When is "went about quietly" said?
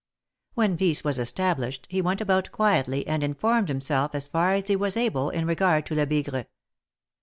2.01-3.05